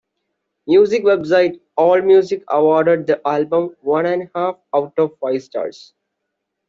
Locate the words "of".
4.97-5.15